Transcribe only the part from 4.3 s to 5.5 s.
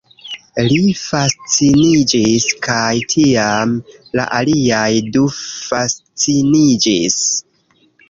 aliaj du